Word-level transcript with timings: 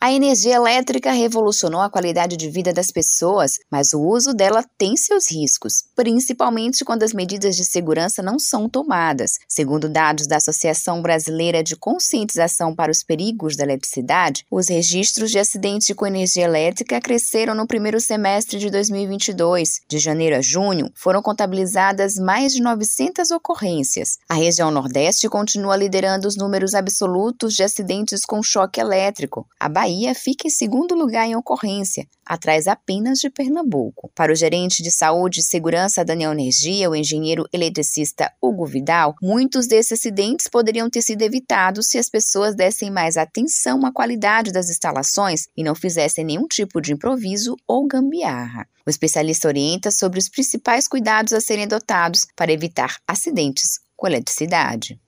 A 0.00 0.12
energia 0.12 0.54
elétrica 0.54 1.10
revolucionou 1.10 1.80
a 1.80 1.90
qualidade 1.90 2.36
de 2.36 2.48
vida 2.48 2.72
das 2.72 2.92
pessoas, 2.92 3.54
mas 3.68 3.92
o 3.92 4.00
uso 4.00 4.32
dela 4.32 4.64
tem 4.78 4.96
seus 4.96 5.28
riscos, 5.28 5.82
principalmente 5.96 6.84
quando 6.84 7.02
as 7.02 7.12
medidas 7.12 7.56
de 7.56 7.64
segurança 7.64 8.22
não 8.22 8.38
são 8.38 8.68
tomadas. 8.68 9.32
Segundo 9.48 9.88
dados 9.88 10.28
da 10.28 10.36
Associação 10.36 11.02
Brasileira 11.02 11.64
de 11.64 11.74
Conscientização 11.74 12.76
para 12.76 12.92
os 12.92 13.02
Perigos 13.02 13.56
da 13.56 13.64
Eletricidade, 13.64 14.44
os 14.48 14.68
registros 14.68 15.32
de 15.32 15.40
acidentes 15.40 15.92
com 15.96 16.06
energia 16.06 16.44
elétrica 16.44 17.00
cresceram 17.00 17.52
no 17.52 17.66
primeiro 17.66 18.00
semestre 18.00 18.56
de 18.56 18.70
2022. 18.70 19.80
De 19.88 19.98
janeiro 19.98 20.36
a 20.36 20.40
junho, 20.40 20.92
foram 20.94 21.20
contabilizadas 21.20 22.14
mais 22.14 22.52
de 22.52 22.62
900 22.62 23.32
ocorrências. 23.32 24.10
A 24.28 24.34
região 24.34 24.70
Nordeste 24.70 25.28
continua 25.28 25.76
liderando 25.76 26.28
os 26.28 26.36
números 26.36 26.72
absolutos 26.72 27.54
de 27.54 27.64
acidentes 27.64 28.24
com 28.24 28.40
choque 28.44 28.80
elétrico. 28.80 29.44
A 29.58 29.68
Bahia 29.68 29.87
Bahia 29.88 30.14
fica 30.14 30.46
em 30.46 30.50
segundo 30.50 30.94
lugar 30.94 31.26
em 31.26 31.34
ocorrência, 31.34 32.06
atrás 32.22 32.66
apenas 32.66 33.20
de 33.20 33.30
Pernambuco. 33.30 34.10
Para 34.14 34.30
o 34.30 34.34
gerente 34.34 34.82
de 34.82 34.90
saúde 34.90 35.40
e 35.40 35.42
segurança 35.42 36.04
da 36.04 36.14
Neoenergia, 36.14 36.90
o 36.90 36.94
engenheiro 36.94 37.48
eletricista 37.54 38.30
Hugo 38.38 38.66
Vidal, 38.66 39.14
muitos 39.22 39.66
desses 39.66 39.92
acidentes 39.92 40.46
poderiam 40.46 40.90
ter 40.90 41.00
sido 41.00 41.22
evitados 41.22 41.86
se 41.88 41.96
as 41.96 42.10
pessoas 42.10 42.54
dessem 42.54 42.90
mais 42.90 43.16
atenção 43.16 43.86
à 43.86 43.90
qualidade 43.90 44.52
das 44.52 44.68
instalações 44.68 45.48
e 45.56 45.64
não 45.64 45.74
fizessem 45.74 46.22
nenhum 46.22 46.46
tipo 46.46 46.82
de 46.82 46.92
improviso 46.92 47.56
ou 47.66 47.88
gambiarra. 47.88 48.68
O 48.86 48.90
especialista 48.90 49.48
orienta 49.48 49.90
sobre 49.90 50.18
os 50.18 50.28
principais 50.28 50.86
cuidados 50.86 51.32
a 51.32 51.40
serem 51.40 51.64
adotados 51.64 52.26
para 52.36 52.52
evitar 52.52 52.98
acidentes 53.08 53.80
com 53.96 54.06
eletricidade. 54.06 55.00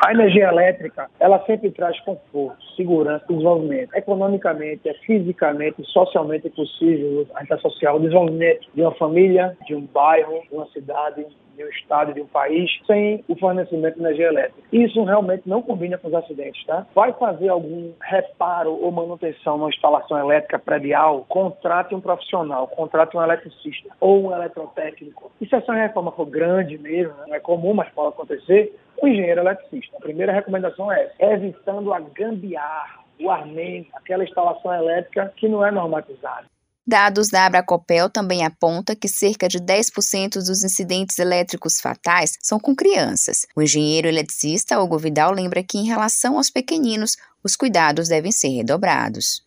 A 0.00 0.12
energia 0.12 0.48
elétrica, 0.48 1.10
ela 1.18 1.44
sempre 1.44 1.70
traz 1.72 1.98
conforto, 2.00 2.56
segurança 2.76 3.24
desenvolvimento. 3.28 3.94
Economicamente, 3.94 4.88
é 4.88 4.94
fisicamente, 4.94 5.82
socialmente 5.84 6.48
possível 6.50 7.26
a 7.34 7.40
gente 7.40 7.54
associar 7.54 7.96
o 7.96 8.00
desenvolvimento 8.00 8.68
de 8.74 8.82
uma 8.82 8.94
família, 8.94 9.56
de 9.66 9.74
um 9.74 9.86
bairro, 9.86 10.42
de 10.48 10.54
uma 10.54 10.66
cidade, 10.68 11.26
de 11.58 11.64
um 11.64 11.68
estado, 11.68 12.14
de 12.14 12.22
um 12.22 12.26
país, 12.26 12.70
sem 12.86 13.24
o 13.28 13.36
fornecimento 13.36 13.94
de 13.96 14.00
energia 14.00 14.28
elétrica. 14.28 14.62
Isso 14.72 15.02
realmente 15.04 15.42
não 15.46 15.60
combina 15.60 15.98
com 15.98 16.08
os 16.08 16.14
acidentes, 16.14 16.64
tá? 16.64 16.86
Vai 16.94 17.12
fazer 17.14 17.48
algum 17.48 17.92
reparo 18.00 18.72
ou 18.72 18.90
manutenção 18.90 19.58
numa 19.58 19.68
instalação 19.68 20.18
elétrica 20.18 20.58
predial, 20.58 21.26
contrate 21.28 21.94
um 21.94 22.00
profissional, 22.00 22.68
contrate 22.68 23.16
um 23.16 23.22
eletricista 23.22 23.88
ou 24.00 24.28
um 24.28 24.32
eletrotécnico. 24.32 25.30
E 25.40 25.46
se 25.46 25.54
essa 25.54 25.72
reforma 25.72 26.12
for 26.12 26.26
grande 26.26 26.78
mesmo, 26.78 27.14
né? 27.14 27.24
não 27.28 27.34
é 27.34 27.40
comum, 27.40 27.74
mas 27.74 27.88
pode 27.90 28.08
acontecer, 28.08 28.74
o 29.02 29.08
engenheiro 29.08 29.40
eletricista. 29.40 29.96
A 29.96 30.00
primeira 30.00 30.32
recomendação 30.32 30.90
é 30.92 31.10
essa, 31.18 31.34
evitando 31.34 31.92
a 31.92 32.00
gambiarra, 32.00 33.00
o 33.20 33.30
armênio, 33.30 33.86
aquela 33.94 34.24
instalação 34.24 34.72
elétrica 34.72 35.32
que 35.36 35.48
não 35.48 35.64
é 35.64 35.70
normatizada. 35.70 36.46
Dados 36.88 37.28
da 37.28 37.44
Abracopel 37.44 38.08
também 38.08 38.46
apontam 38.46 38.96
que 38.96 39.08
cerca 39.08 39.46
de 39.46 39.58
10% 39.58 40.36
dos 40.36 40.64
incidentes 40.64 41.18
elétricos 41.18 41.82
fatais 41.82 42.38
são 42.40 42.58
com 42.58 42.74
crianças. 42.74 43.46
O 43.54 43.60
engenheiro 43.60 44.08
eletricista 44.08 44.80
Hugo 44.80 44.96
Vidal 44.96 45.32
lembra 45.32 45.62
que, 45.62 45.76
em 45.76 45.84
relação 45.84 46.38
aos 46.38 46.48
pequeninos, 46.48 47.18
os 47.44 47.54
cuidados 47.56 48.08
devem 48.08 48.32
ser 48.32 48.48
redobrados. 48.48 49.44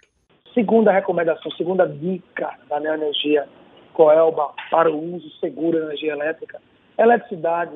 Segunda 0.53 0.91
recomendação, 0.91 1.51
segunda 1.53 1.87
dica 1.87 2.53
da 2.69 2.79
Neoenergia 2.79 3.49
Coelba 3.91 4.53
para 4.69 4.91
o 4.91 5.15
uso 5.15 5.27
seguro 5.39 5.79
da 5.79 5.85
energia 5.85 6.11
elétrica, 6.11 6.61
eletricidade 6.95 7.75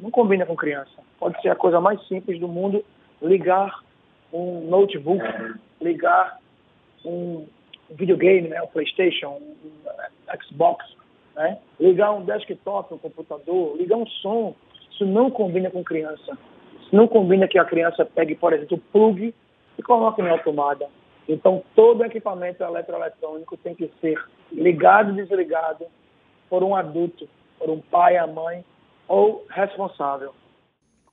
não 0.00 0.10
combina 0.10 0.44
com 0.44 0.56
criança. 0.56 0.90
Pode 1.20 1.40
ser 1.40 1.50
a 1.50 1.54
coisa 1.54 1.80
mais 1.80 2.04
simples 2.08 2.40
do 2.40 2.48
mundo 2.48 2.84
ligar 3.22 3.78
um 4.32 4.62
notebook, 4.68 5.22
ligar 5.80 6.40
um 7.04 7.46
videogame, 7.90 8.48
né, 8.48 8.62
um 8.62 8.66
PlayStation, 8.66 9.28
um 9.30 9.54
Xbox, 10.42 10.84
né, 11.34 11.58
ligar 11.78 12.12
um 12.12 12.24
desktop, 12.24 12.94
um 12.94 12.98
computador, 12.98 13.76
ligar 13.76 13.96
um 13.96 14.06
som. 14.06 14.54
Isso 14.90 15.04
não 15.04 15.30
combina 15.30 15.70
com 15.70 15.82
criança. 15.82 16.38
Isso 16.80 16.94
não 16.94 17.08
combina 17.08 17.48
que 17.48 17.58
a 17.58 17.64
criança 17.64 18.04
pegue, 18.04 18.34
por 18.34 18.52
exemplo, 18.52 18.76
o 18.76 18.92
plug 18.92 19.34
e 19.76 19.82
coloque 19.82 20.22
na 20.22 20.38
tomada. 20.38 20.88
Então, 21.28 21.62
todo 21.74 22.04
equipamento 22.04 22.62
eletroeletrônico 22.62 23.56
tem 23.56 23.74
que 23.74 23.90
ser 24.00 24.22
ligado 24.52 25.10
e 25.12 25.14
desligado 25.14 25.86
por 26.50 26.62
um 26.62 26.74
adulto, 26.76 27.28
por 27.58 27.70
um 27.70 27.80
pai, 27.80 28.16
a 28.16 28.26
mãe 28.26 28.64
ou 29.08 29.44
responsável. 29.48 30.34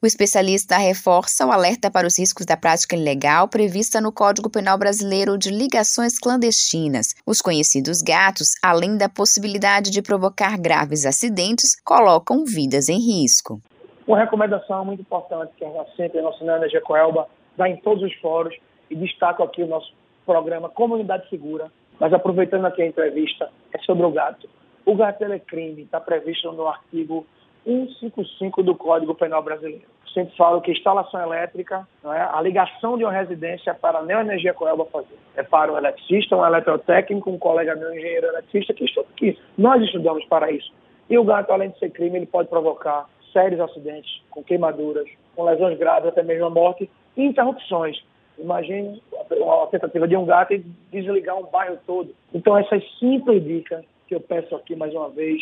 O 0.04 0.08
especialista 0.08 0.80
reforça 0.80 1.46
o 1.46 1.52
alerta 1.52 1.92
para 1.92 2.08
os 2.08 2.18
riscos 2.18 2.44
da 2.44 2.58
prática 2.58 2.96
ilegal 2.96 3.48
prevista 3.48 4.02
no 4.02 4.12
Código 4.12 4.50
Penal 4.50 4.76
Brasileiro 4.76 5.38
de 5.38 5.52
ligações 5.52 6.18
clandestinas. 6.18 7.14
Os 7.24 7.40
conhecidos 7.40 8.02
gatos, 8.02 8.58
além 8.64 8.98
da 8.98 9.08
possibilidade 9.08 9.92
de 9.92 10.02
provocar 10.02 10.60
graves 10.60 11.06
acidentes, 11.06 11.80
colocam 11.86 12.46
vidas 12.46 12.90
em 12.90 12.98
risco. 12.98 13.62
Uma 14.08 14.18
recomendação 14.18 14.84
muito 14.84 15.02
importante 15.02 15.54
que 15.56 15.64
a 15.64 15.86
sempre 15.96 16.18
a 16.18 16.24
nossa 16.24 16.44
Energia 16.44 16.82
Coelba 16.82 17.28
dá 17.56 17.70
em 17.70 17.78
todos 17.78 18.02
os 18.02 18.14
fóruns 18.16 18.56
e 18.90 18.96
destaco 18.96 19.44
aqui 19.44 19.62
o 19.62 19.68
nosso 19.68 19.94
programa 20.26 20.68
Comunidade 20.68 21.30
Segura, 21.30 21.72
mas 22.00 22.12
aproveitando 22.12 22.66
aqui 22.66 22.82
a 22.82 22.88
entrevista, 22.88 23.52
é 23.72 23.78
sobre 23.84 24.04
o 24.04 24.12
gato. 24.12 24.50
O 24.84 24.96
gato 24.96 25.24
é 25.24 25.38
crime, 25.38 25.84
está 25.84 26.00
previsto 26.00 26.52
no 26.54 26.68
artigo 26.68 27.24
155 27.64 28.64
do 28.64 28.76
Código 28.76 29.16
Penal 29.16 29.44
Brasileiro. 29.44 29.86
Sempre 30.14 30.36
falo 30.36 30.62
que 30.62 30.72
instalação 30.72 31.22
elétrica, 31.22 31.88
é, 32.04 32.08
a 32.08 32.42
ligação 32.42 32.98
de 32.98 33.04
uma 33.06 33.14
residência 33.14 33.74
para 33.74 34.00
a 34.00 34.04
Neoenergia 34.04 34.54
Coelba 34.54 34.86
fazer. 34.86 35.18
É 35.36 35.44
para 35.44 35.72
um 35.72 35.78
eletricista, 35.78 36.36
um 36.36 36.46
eletrotécnico, 36.46 37.30
um 37.30 37.38
colega 37.38 37.76
meu, 37.76 37.96
engenheiro 37.96 38.28
eletricista, 38.28 38.74
que 38.74 38.84
estuda 38.84 39.08
aqui. 39.16 39.38
Nós 39.58 39.82
estudamos 39.84 40.26
para 40.26 40.52
isso. 40.52 40.72
E 41.10 41.18
o 41.18 41.24
gato, 41.24 41.52
além 41.52 41.70
de 41.70 41.80
ser 41.80 41.92
crime, 41.92 42.18
ele 42.18 42.26
pode 42.26 42.50
provocar 42.50 43.08
sérios 43.32 43.62
acidentes, 43.62 44.22
com 44.30 44.44
queimaduras, 44.44 45.08
com 45.36 45.44
lesões 45.44 45.78
graves, 45.78 46.10
até 46.10 46.24
mesmo 46.24 46.46
a 46.46 46.50
morte, 46.50 46.90
e 47.16 47.24
interrupções. 47.24 48.04
Imagine 48.38 49.02
a 49.18 49.68
tentativa 49.68 50.08
de 50.08 50.18
um 50.18 50.26
gato 50.26 50.54
e 50.54 50.66
desligar 50.92 51.38
um 51.38 51.44
bairro 51.44 51.78
todo. 51.86 52.14
Então, 52.34 52.58
essas 52.58 52.84
simples 52.98 53.44
dicas 53.44 53.86
que 54.08 54.16
eu 54.16 54.20
peço 54.20 54.56
aqui 54.56 54.76
mais 54.76 54.94
uma 54.94 55.10
vez, 55.10 55.42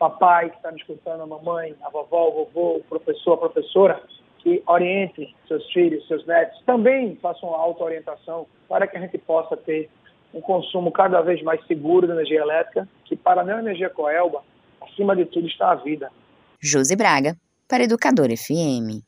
papai 0.00 0.48
que 0.48 0.56
está 0.56 0.72
me 0.72 0.78
escutando, 0.78 1.22
a 1.22 1.26
mamãe, 1.26 1.76
a 1.82 1.90
vovó, 1.90 2.30
o 2.30 2.44
vovô, 2.46 2.76
o 2.78 2.84
professor, 2.84 3.34
a 3.34 3.48
professora, 3.48 4.02
que 4.38 4.62
oriente 4.66 5.36
seus 5.46 5.70
filhos, 5.70 6.08
seus 6.08 6.26
netos, 6.26 6.58
também 6.64 7.16
façam 7.16 7.50
auto-orientação 7.54 8.46
para 8.66 8.86
que 8.86 8.96
a 8.96 9.00
gente 9.00 9.18
possa 9.18 9.58
ter 9.58 9.90
um 10.32 10.40
consumo 10.40 10.90
cada 10.90 11.20
vez 11.20 11.42
mais 11.42 11.64
seguro 11.66 12.06
de 12.06 12.14
energia 12.14 12.40
elétrica, 12.40 12.88
que 13.04 13.14
para 13.14 13.42
a 13.42 13.44
Neoenergia 13.44 13.90
Coelba, 13.90 14.42
acima 14.80 15.14
de 15.14 15.26
tudo, 15.26 15.46
está 15.46 15.72
a 15.72 15.74
vida. 15.74 16.10
Josi 16.58 16.96
Braga, 16.96 17.36
para 17.68 17.84
Educador 17.84 18.28
FM. 18.30 19.04